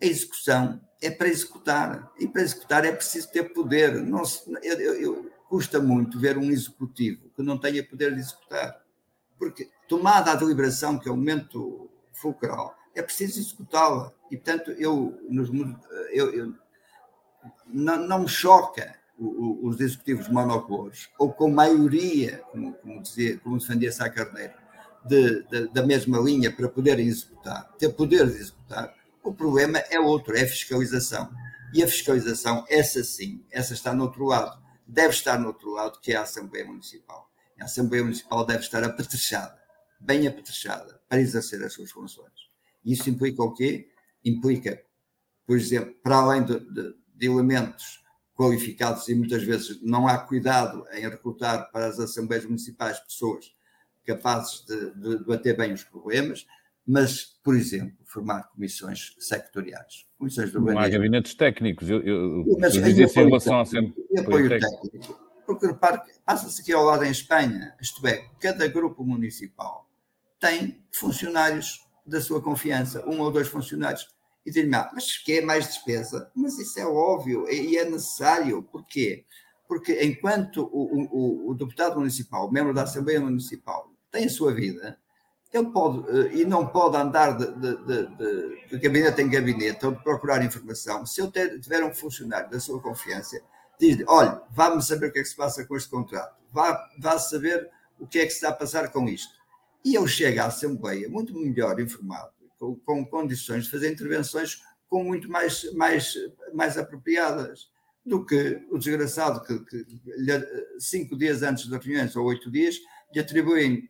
[0.00, 2.10] A execução é para executar.
[2.18, 3.94] E para executar é preciso ter poder.
[4.02, 8.80] Não se, eu, eu, custa muito ver um executivo que não tenha poder de executar.
[9.38, 14.12] Porque tomada a deliberação, que é o momento fulcral, é preciso executá-la.
[14.30, 15.50] E, portanto, eu, nos,
[16.12, 16.54] eu, eu
[17.66, 23.92] não, não, me choca os executivos monocolores, ou com maioria, como, como, dizia, como defendia
[23.92, 24.54] Sá Carneiro,
[25.04, 28.94] de, de, da mesma linha para poderem executar, ter poder de executar.
[29.22, 31.30] O problema é outro, é a fiscalização.
[31.72, 34.60] E a fiscalização, essa sim, essa está no outro lado.
[34.86, 37.30] Deve estar no outro lado, que é a Assembleia Municipal.
[37.60, 39.62] A Assembleia Municipal deve estar apetrechada
[40.02, 42.51] bem apetrechada para exercer as suas funções.
[42.84, 43.88] Isso implica o quê?
[44.24, 44.82] Implica,
[45.46, 48.02] por exemplo, para além de, de, de elementos
[48.34, 53.54] qualificados e muitas vezes não há cuidado em recrutar para as assembleias municipais pessoas
[54.04, 56.46] capazes de, de debater bem os problemas,
[56.86, 62.74] mas, por exemplo, formar comissões sectoriais, comissões do Não há gabinetes técnicos, eu, eu, mas,
[62.74, 64.90] eu em relação a sempre apoio técnico.
[64.90, 65.20] técnico.
[65.46, 69.88] Porque repare, passa-se aqui ao lado em Espanha, isto é, cada grupo municipal
[70.40, 74.08] tem funcionários da sua confiança, um ou dois funcionários.
[74.44, 76.30] E dizer-me, ah, mas que é mais despesa?
[76.34, 78.62] Mas isso é óbvio e é necessário.
[78.62, 79.24] Porquê?
[79.68, 84.98] Porque enquanto o, o, o deputado municipal, membro da Assembleia Municipal, tem a sua vida,
[85.52, 89.92] ele pode eh, e não pode andar de, de, de, de, gabinete em gabinete ou
[89.92, 91.06] de procurar informação.
[91.06, 93.40] Se eu tiver um funcionário da sua confiança,
[93.78, 97.18] diz-lhe: olha, vá-me saber o que é que se passa com este contrato, vá, vá
[97.18, 99.41] saber o que é que se está a passar com isto
[99.84, 105.02] e ele chega à Assembleia muito melhor informado, com, com condições de fazer intervenções com
[105.02, 106.14] muito mais, mais,
[106.52, 107.70] mais apropriadas
[108.04, 109.86] do que o desgraçado que, que
[110.78, 112.76] cinco dias antes das reuniões ou oito dias
[113.12, 113.88] lhe atribuem,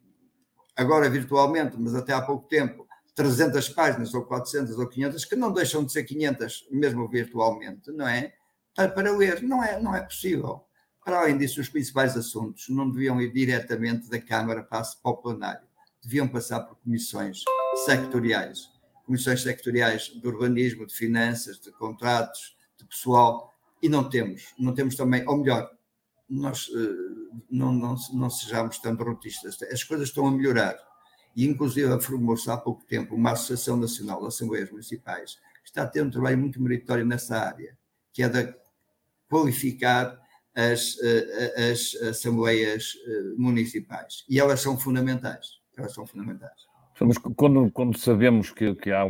[0.77, 5.53] agora virtualmente, mas até há pouco tempo, 300 páginas ou 400 ou 500, que não
[5.53, 8.33] deixam de ser 500 mesmo virtualmente, não é?
[8.75, 10.65] Para, para ler, não é, não é possível.
[11.05, 15.17] Para além disso, os principais assuntos não deviam ir diretamente da Câmara para, para o
[15.17, 15.72] plenário
[16.03, 17.43] deviam passar por comissões
[17.85, 18.71] sectoriais,
[19.07, 24.55] comissões sectoriais de urbanismo, de finanças, de contratos, de pessoal, e não temos.
[24.59, 25.71] Não temos também, ou melhor,
[26.29, 29.61] nós eh, não, não, não sejamos tão derrotistas.
[29.63, 30.77] As coisas estão a melhorar.
[31.35, 35.87] E, inclusive, formou-se há pouco tempo uma Associação Nacional de Assembleias Municipais que está a
[35.87, 37.77] ter um trabalho muito meritório nessa área,
[38.13, 38.55] que é de
[39.29, 40.21] qualificar
[40.55, 44.25] as, eh, as assembleias eh, municipais.
[44.29, 46.73] E elas são fundamentais elas são fundamentais.
[47.01, 49.01] Mas quando, quando sabemos que, que há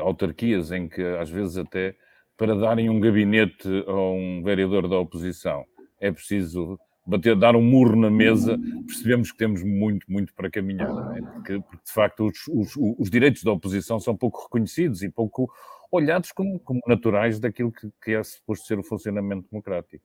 [0.00, 1.96] autarquias em que, às vezes, até
[2.36, 5.64] para darem um gabinete a um vereador da oposição
[6.00, 10.90] é preciso bater, dar um murro na mesa, percebemos que temos muito, muito para caminhar.
[11.16, 11.22] É?
[11.22, 15.52] Porque, porque, de facto, os, os, os, direitos da oposição são pouco reconhecidos e pouco
[15.90, 20.04] olhados como, como naturais daquilo que, que é suposto ser o funcionamento democrático.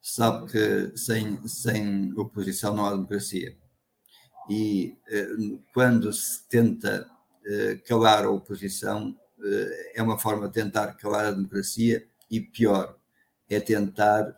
[0.00, 3.54] Sabe que sem, sem oposição não há democracia
[4.50, 5.28] e eh,
[5.72, 7.08] quando se tenta
[7.46, 12.98] eh, calar a oposição, eh, é uma forma de tentar calar a democracia e pior,
[13.48, 14.36] é tentar,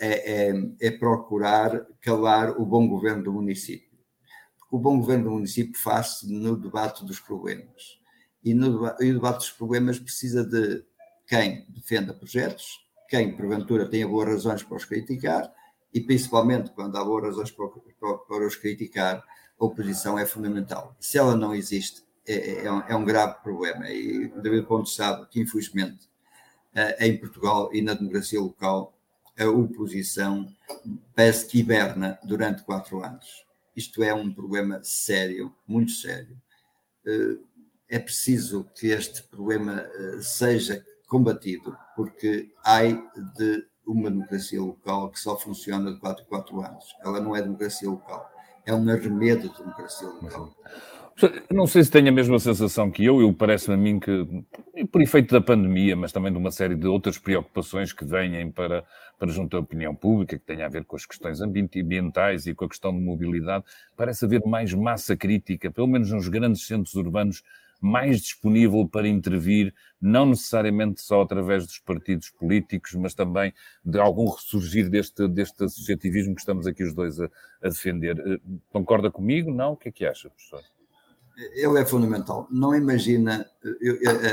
[0.00, 3.88] é, é, é procurar calar o bom governo do município.
[4.58, 8.00] Porque o bom governo do município faz-se no debate dos problemas.
[8.42, 10.84] E, no, e o debate dos problemas precisa de
[11.26, 15.52] quem defenda projetos, quem porventura tenha boas razões para os criticar
[15.92, 19.24] e principalmente quando há boas razões para, para, para os criticar,
[19.58, 20.96] a oposição é fundamental.
[20.98, 23.88] Se ela não existe, é, é, é, um, é um, grave problema.
[23.90, 26.08] E o David Pontes sabe que, infelizmente,
[26.74, 28.96] eh, em Portugal e na democracia local,
[29.38, 30.46] a oposição
[31.14, 33.44] parece que hiberna durante quatro anos.
[33.74, 36.40] Isto é um problema sério, muito sério.
[37.06, 37.38] Eh,
[37.88, 45.18] é preciso que este problema eh, seja combatido, porque há de uma democracia local que
[45.18, 46.84] só funciona de 4 em 4 anos.
[47.04, 48.30] Ela não é democracia local,
[48.64, 50.54] é um arremedo de democracia local.
[51.50, 54.26] Não sei se tem a mesma sensação que eu, eu parece-me a mim que,
[54.90, 58.84] por efeito da pandemia, mas também de uma série de outras preocupações que vêm para,
[59.18, 62.64] para junto à opinião pública, que têm a ver com as questões ambientais e com
[62.64, 63.64] a questão de mobilidade,
[63.96, 67.42] parece haver mais massa crítica, pelo menos nos grandes centros urbanos,
[67.80, 73.52] mais disponível para intervir, não necessariamente só através dos partidos políticos, mas também
[73.84, 77.30] de algum ressurgir deste, deste associativismo que estamos aqui os dois a,
[77.62, 78.18] a defender.
[78.18, 78.40] Eh,
[78.70, 79.50] concorda comigo?
[79.50, 79.72] Não?
[79.72, 80.62] O que é que acha, professor?
[81.54, 82.46] Ele é fundamental.
[82.50, 83.46] Não imagina,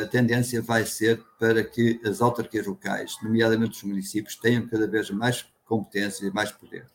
[0.03, 5.09] a tendência vai ser para que as autarquias locais, nomeadamente os municípios, tenham cada vez
[5.09, 6.85] mais competências e mais poder.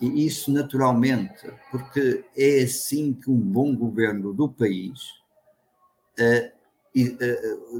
[0.00, 5.21] E isso naturalmente, porque é assim que um bom governo do país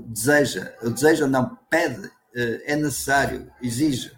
[0.07, 4.13] deseja, deseja não, pede, uh, é necessário, exige.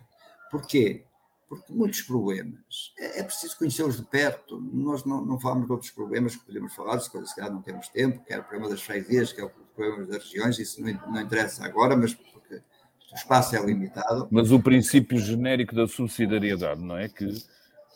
[0.50, 1.05] Porquê?
[1.48, 4.61] Porque muitos problemas é, é preciso conhecê-los de perto.
[4.72, 8.24] Nós não, não, falamos de outros problemas que podemos falar, se coisas não temos tempo,
[8.24, 11.20] que é o problema das freguesias, que é o problema das regiões, isso não, não
[11.20, 14.29] interessa agora, mas porque o espaço é limitado.
[14.31, 17.09] Mas o princípio genérico da subsidiariedade, não é?
[17.09, 17.29] Que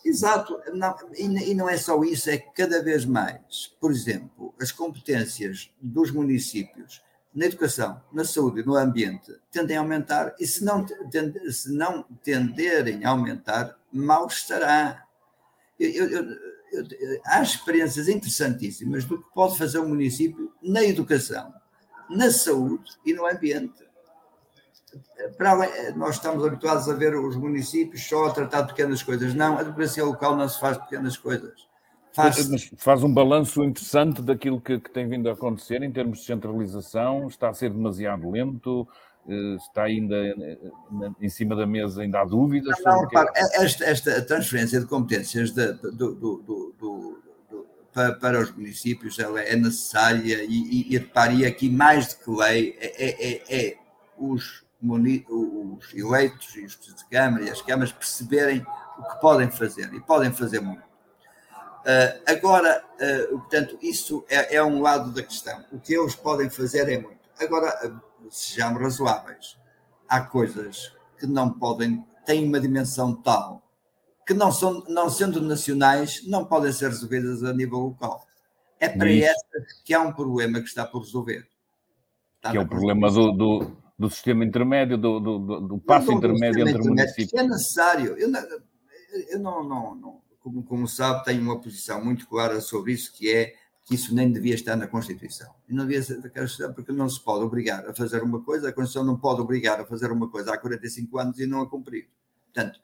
[0.04, 4.72] Exato, não, e, não é só isso, é que cada vez mais, por exemplo, as
[4.72, 7.02] competências dos municípios
[7.34, 11.72] na educação, na saúde e no ambiente tendem a aumentar, e se não, tende, se
[11.72, 15.04] não tenderem a aumentar, mal estará.
[15.78, 16.24] Eu, eu,
[16.72, 21.52] eu, há experiências interessantíssimas do que pode fazer o município na educação,
[22.10, 23.87] na saúde e no ambiente
[25.36, 29.34] para além, nós estamos habituados a ver os municípios só a tratar de pequenas coisas.
[29.34, 31.68] Não, a democracia local não se faz de pequenas coisas.
[32.12, 36.18] Faz, Mas faz um balanço interessante daquilo que, que, tem vindo a acontecer em termos
[36.18, 37.28] de centralização.
[37.28, 38.88] Está a ser demasiado lento,
[39.28, 40.58] eh, está ainda eh,
[41.20, 42.76] em cima da mesa, ainda há dúvidas.
[42.84, 43.64] Não, não repara, é...
[43.64, 47.22] esta, esta, transferência de competências de, do, do, do,
[47.92, 52.30] para, para, os municípios ela é necessária e, e, e repare, aqui mais do que
[52.30, 53.78] lei, é, é, é, é
[54.18, 58.64] os os eleitos e os de Câmara e as câmaras perceberem
[58.98, 60.82] o que podem fazer e podem fazer muito.
[60.82, 65.64] Uh, agora, uh, portanto, isso é, é, um lado da questão.
[65.72, 67.18] O que eles podem fazer é muito.
[67.40, 69.56] Agora, uh, sejamos razoáveis.
[70.08, 73.62] Há coisas que não podem, têm uma dimensão tal
[74.26, 78.26] que não, são, não sendo nacionais, não podem ser resolvidas a nível local.
[78.78, 79.42] É para essa
[79.82, 81.48] que há um problema que está por resolver.
[82.36, 86.68] Está que é o problema do, do do sistema intermédio, do, do, do, passo intermédio
[86.68, 87.34] entre municípios.
[87.34, 88.16] É necessário.
[88.16, 88.40] Eu, não,
[89.30, 93.30] eu não, não, não, como, como sabe, tenho uma posição muito clara sobre isso, que
[93.30, 95.52] é que isso nem devia estar na Constituição.
[95.68, 99.04] E não devia estar porque não se pode obrigar a fazer uma coisa, a Constituição
[99.04, 102.08] não pode obrigar a fazer uma coisa há 45 anos e não a cumprir.
[102.52, 102.78] Portanto,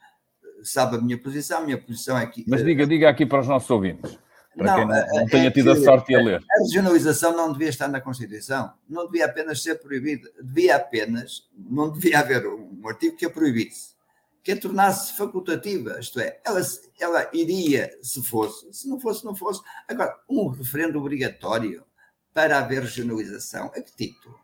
[0.63, 2.45] sabe a minha posição, a minha posição é que...
[2.49, 4.19] Mas diga, diga aqui para os nossos ouvintes
[4.57, 6.45] para não, quem não, não é tenha tido a sorte de a ler.
[6.51, 11.91] A regionalização não devia estar na Constituição, não devia apenas ser proibida, devia apenas, não
[11.91, 13.95] devia haver um artigo que a proibisse,
[14.43, 16.61] que a tornasse facultativa, isto é, ela,
[17.01, 19.63] ela iria se fosse, se não fosse, não fosse.
[19.89, 21.85] Agora, um referendo obrigatório
[22.33, 24.39] para haver regionalização, a que título?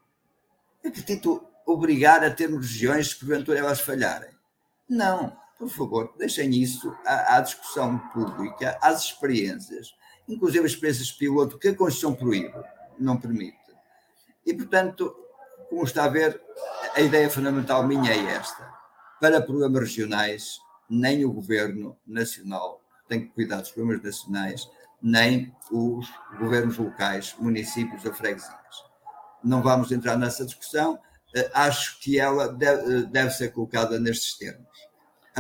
[0.84, 4.30] A que título obrigar a termos regiões se porventura elas falharem?
[4.88, 9.94] Não, por favor, deixem isso à, à discussão pública, às experiências
[10.30, 12.54] inclusive as experiências piloto que a Constituição proíbe,
[12.98, 13.58] não permite.
[14.46, 15.14] E, portanto,
[15.68, 16.40] como está a ver,
[16.94, 18.68] a ideia fundamental minha é esta.
[19.20, 24.70] Para problemas regionais, nem o governo nacional tem que cuidar dos problemas nacionais,
[25.02, 28.54] nem os governos locais, municípios ou freguesias.
[29.42, 30.98] Não vamos entrar nessa discussão,
[31.34, 34.89] eh, acho que ela deve, deve ser colocada nestes termos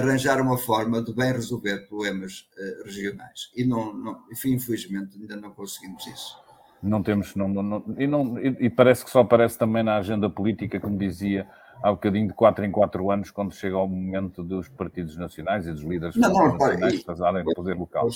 [0.00, 3.50] arranjar uma forma de bem resolver problemas uh, regionais.
[3.54, 6.36] E, não, não, enfim, infelizmente, ainda não conseguimos isso.
[6.82, 10.80] Não temos, não, não, e, não, e, parece que só aparece também na agenda política,
[10.80, 11.46] como dizia
[11.82, 15.66] há um bocadinho, de 4 em 4 anos, quando chega ao momento dos partidos nacionais
[15.66, 18.08] e dos líderes não, não, nacionais fazerem poder local.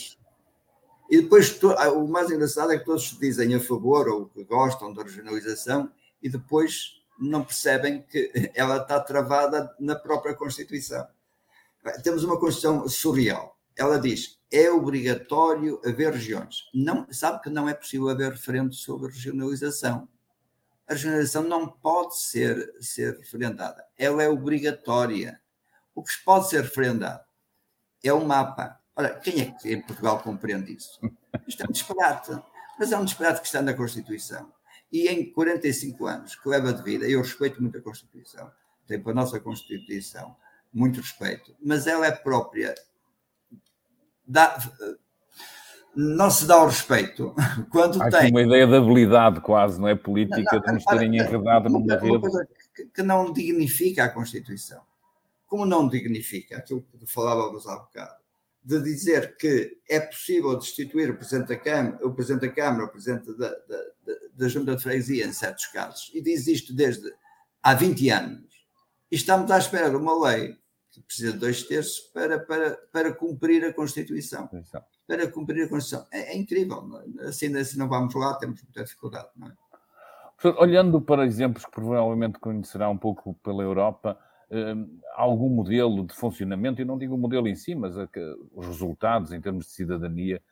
[1.10, 4.94] E depois, ah, o mais engraçado é que todos dizem a favor ou que gostam
[4.94, 5.90] da regionalização
[6.22, 11.06] e depois não percebem que ela está travada na própria Constituição
[12.02, 13.58] temos uma Constituição surreal.
[13.76, 16.68] Ela diz é obrigatório haver regiões.
[16.72, 20.08] Não, sabe que não é possível haver referendo sobre regionalização.
[20.86, 23.84] A regionalização não pode ser, ser referendada.
[23.98, 25.40] Ela é obrigatória.
[25.92, 27.24] O que pode ser referendado
[28.02, 28.78] é o mapa.
[28.94, 31.00] Ora, quem é que em Portugal compreende isso?
[31.48, 32.30] Isto é um disparate.
[32.78, 34.52] Mas é um disparate que está na Constituição.
[34.92, 38.48] E em 45 anos que leva de vida, eu respeito muito a Constituição,
[38.86, 40.36] tenho a nossa Constituição,
[40.74, 42.74] muito respeito, mas ela é própria.
[44.26, 44.58] Dá,
[45.94, 47.34] não se dá o respeito
[47.70, 48.30] quando Há tem.
[48.30, 49.94] uma ideia de habilidade quase, não é?
[49.94, 52.18] Política, não, não, de nos terem enredado numa rede.
[52.18, 54.82] Coisa que, que não dignifica a Constituição.
[55.46, 58.16] Como não dignifica aquilo que falávamos há bocado,
[58.64, 62.88] de dizer que é possível destituir o Presidente da Câmara, o Presidente da Câmara, o
[62.88, 63.84] Presidente da, da,
[64.34, 67.12] da Junta de Freguesia, em certos casos, e diz isto desde
[67.62, 68.66] há 20 anos,
[69.12, 70.56] e estamos à espera de uma lei
[71.02, 74.48] precisa de dois terços para, para, para cumprir a Constituição.
[74.52, 74.86] Exato.
[75.06, 76.06] Para cumprir a Constituição.
[76.12, 76.82] É, é incrível.
[77.20, 77.28] É?
[77.28, 79.28] Assim, assim não vamos lá, temos muita dificuldade.
[79.36, 79.52] Não é?
[80.58, 84.18] Olhando para exemplos que provavelmente conhecerá um pouco pela Europa,
[84.50, 87.94] hum, algum modelo de funcionamento, e não digo o modelo em si, mas
[88.52, 90.42] os resultados em termos de cidadania,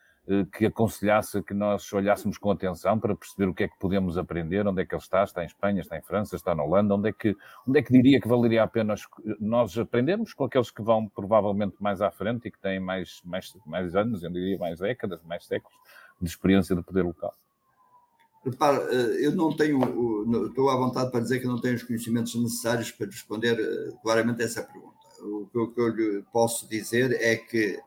[0.52, 4.66] que aconselhasse que nós olhássemos com atenção para perceber o que é que podemos aprender,
[4.66, 7.08] onde é que ele está, está em Espanha, está em França, está na Holanda, onde
[7.08, 8.94] é que, onde é que diria que valeria a pena
[9.40, 13.52] nós aprendermos com aqueles que vão provavelmente mais à frente e que têm mais, mais,
[13.66, 15.76] mais anos, eu diria mais décadas, mais séculos
[16.20, 17.34] de experiência de poder local.
[18.44, 22.34] Repara, eh, eu não tenho, estou à vontade para dizer que não tenho os conhecimentos
[22.34, 24.92] necessários para responder eh, claramente essa pergunta.
[25.24, 27.78] O que eu lhe posso dizer é que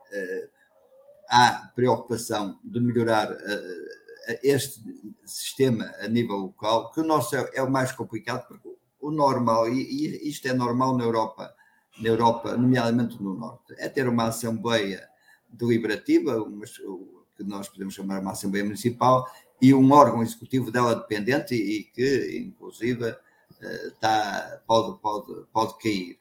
[1.29, 3.95] há preocupação de melhorar uh,
[4.43, 4.81] este
[5.25, 8.69] sistema a nível local, que o nosso é, é, o mais complicado, porque
[8.99, 11.53] o normal, e, e isto é normal na Europa,
[11.99, 15.07] na Europa, nomeadamente no Norte, é ter uma Assembleia
[15.49, 19.25] deliberativa, uma, que nós podemos chamar uma Assembleia Municipal,
[19.61, 25.77] e um órgão executivo dela dependente e, e que, inclusive, uh, tá, pode, pode, pode
[25.77, 26.19] cair.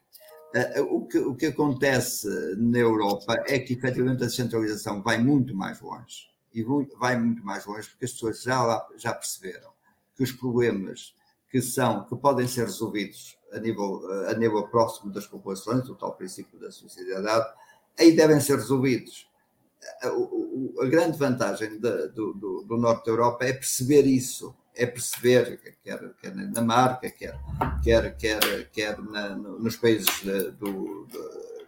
[0.55, 5.53] Eh, o que, o que acontece na Europa é que efetivamente a descentralização vai muito
[5.53, 6.29] mais longe.
[6.53, 6.63] E
[6.97, 9.69] vai muito mais longe porque as pessoas já, já perceberam
[10.15, 11.13] que os problemas
[11.51, 15.95] que são, que podem ser resolvidos a nível, eh, a nível próximo das populações, o
[15.95, 17.53] tal princípio da sociedade,
[17.99, 19.29] aí devem ser resolvidos.
[20.01, 24.85] A, eh, a grande vantagem do, do, do norte da Europa é perceber isso é
[24.85, 27.39] perceber, quer, quer na Dinamarca, quer,
[27.83, 30.07] quer, quer, quer na, nos países
[30.59, 31.07] do,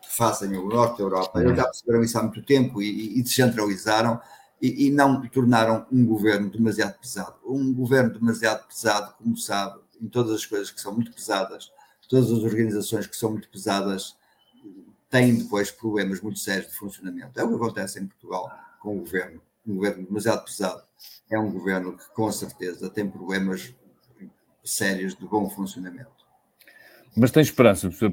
[0.02, 3.22] que fazem o norte da Europa, eles já perceberam isso há muito tempo e, e
[3.22, 4.20] descentralizaram
[4.62, 7.36] e, e, não tornaram um governo demasiado pesado.
[7.46, 11.72] Um governo demasiado pesado, como sabe, em todas as coisas que são muito pesadas,
[12.08, 14.16] todas as organizações que são muito pesadas
[15.10, 17.40] têm depois problemas muito sérios de funcionamento.
[17.40, 20.88] É o que acontece em Portugal com o governo, um governo demasiado pesado
[21.30, 23.74] é um governo que, com certeza, tem problemas
[24.64, 26.18] sérios de bom funcionamento.
[27.16, 28.12] Mas tem esperança, professor.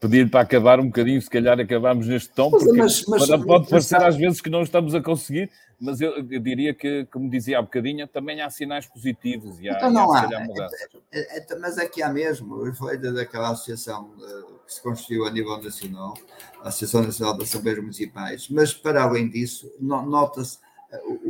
[0.00, 3.96] Pedir para acabar um bocadinho, se calhar acabamos neste tom, porque mas, mas, pode parecer
[4.02, 7.62] às vezes que não estamos a conseguir, mas eu, eu, diria que, como dizia há
[7.62, 10.68] bocadinho, também há sinais positivos e há, então não há, há
[11.10, 15.30] é, é, mas aqui há mesmo, eu falei daquela associação eh, que se constituiu a
[15.30, 16.14] nível nacional,
[16.62, 20.58] a Associação Nacional das Assembleias Municipais, mas para além disso, nota-se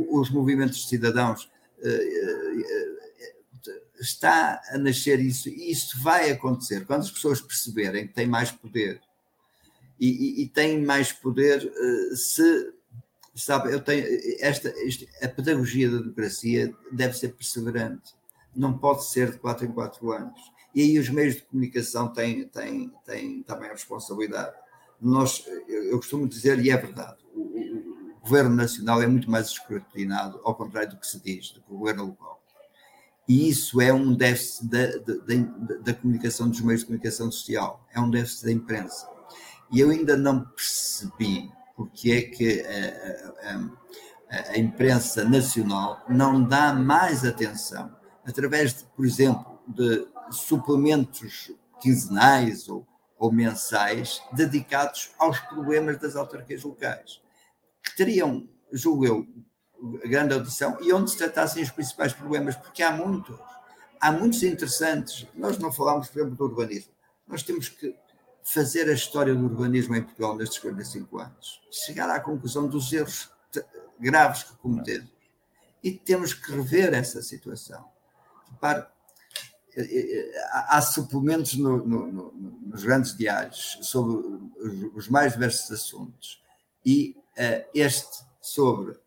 [0.09, 1.49] os movimentos de cidadãos
[1.81, 3.15] eh, eh,
[3.99, 6.85] está a nascer isso e isso vai acontecer.
[6.85, 9.01] Quando as pessoas perceberem que têm mais poder
[9.99, 12.73] e, e, e têm mais poder eh, se
[13.35, 14.05] sabe eu tenho
[14.39, 18.13] esta, esta, a pedagogia da democracia deve ser perseverante.
[18.55, 20.39] Não pode ser de quatro em quatro anos.
[20.73, 24.55] E aí os meios de comunicação têm, têm, têm também a responsabilidade.
[25.01, 27.25] Nós eu costumo dizer e é verdade
[28.25, 31.77] governo nacional é muito mais escrutinado, ao contrário do que se diz, do que o
[31.77, 32.41] governo local.
[33.27, 37.99] E isso é um déficit da, da, da, comunicação dos meios de comunicação social, é
[37.99, 39.09] um déficit da imprensa.
[39.71, 43.51] E eu ainda não percebi porque é que a,
[44.29, 47.95] a, a imprensa nacional não dá mais atenção,
[48.25, 56.63] através, de, por exemplo, de suplementos quinzenais ou, ou mensais dedicados aos problemas das autarquias
[56.63, 57.24] locais
[57.95, 59.27] teriam, julgo eu,
[60.05, 63.37] grande audição e onde se tratassem os principais problemas, porque há muitos,
[63.99, 65.27] há muitos interessantes.
[65.35, 66.91] Nós não falamos, por exemplo, do urbanismo.
[67.27, 67.95] Nós temos que
[68.43, 73.29] fazer a história do urbanismo em Portugal nestes 45 anos, chegar à conclusão dos erros
[73.99, 75.09] graves que cometemos.
[75.83, 77.85] E temos que rever essa situação.
[78.51, 78.85] Repare,
[79.75, 82.31] eh, eh, há suplementos no, no, no,
[82.67, 84.25] nos grandes diários sobre
[84.95, 86.41] os mais diversos assuntos
[86.85, 87.15] e
[87.73, 88.97] este sobre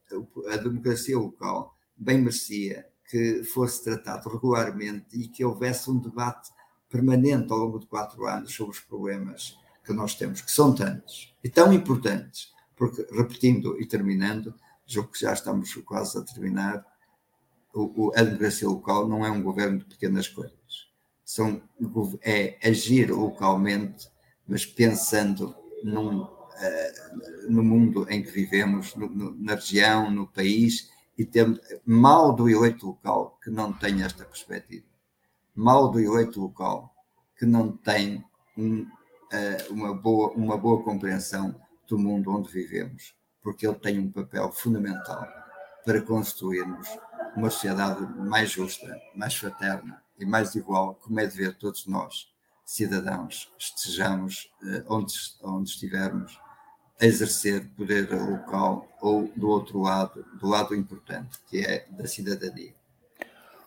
[0.50, 6.50] a democracia local bem merecia que fosse tratado regularmente e que houvesse um debate
[6.88, 11.34] permanente ao longo de quatro anos sobre os problemas que nós temos, que são tantos
[11.42, 14.54] e tão importantes, porque, repetindo e terminando,
[14.86, 16.84] julgo que já estamos quase a terminar,
[17.72, 20.56] o, o, a democracia local não é um governo de pequenas coisas.
[21.24, 21.62] São,
[22.22, 24.08] é agir localmente,
[24.46, 26.37] mas pensando num eh,
[27.48, 32.48] no mundo em que vivemos, no, no, na região, no país, e temos mal do
[32.48, 34.86] eleito local que não tem esta perspectiva,
[35.54, 36.94] mal do eleito local
[37.36, 38.24] que não tem
[38.56, 41.54] um, uh, uma, boa, uma boa compreensão
[41.86, 45.26] do mundo onde vivemos, porque ele tem um papel fundamental
[45.84, 46.88] para construirmos
[47.36, 52.28] uma sociedade mais justa, mais fraterna e mais igual, como é de ver todos nós,
[52.64, 56.38] cidadãos, estejamos eh, onde, onde estivermos,
[57.00, 62.72] exercer poder local ou do outro lado, do lado importante, que é da cidadania.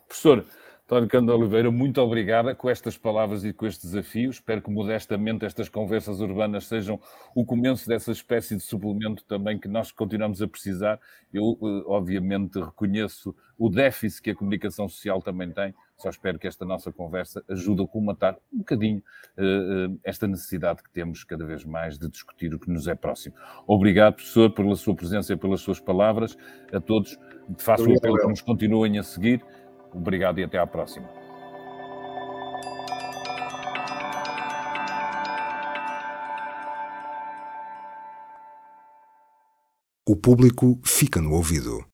[0.07, 0.45] Professor,
[0.91, 4.29] António Cândido Oliveira, muito obrigada com estas palavras e com este desafio.
[4.29, 6.99] Espero que modestamente estas conversas urbanas sejam
[7.33, 10.99] o começo dessa espécie de suplemento também que nós continuamos a precisar.
[11.33, 15.73] Eu, eh, obviamente, reconheço o déficit que a comunicação social também tem.
[16.01, 19.03] Só espero que esta nossa conversa ajude a comatar um bocadinho
[19.37, 23.35] uh, esta necessidade que temos cada vez mais de discutir o que nos é próximo.
[23.67, 26.35] Obrigado, professor, pela sua presença e pelas suas palavras.
[26.73, 27.19] A todos,
[27.59, 29.45] faço o apelo que nos continuem a seguir.
[29.93, 31.07] Obrigado e até à próxima.
[40.09, 41.85] O público fica no ouvido.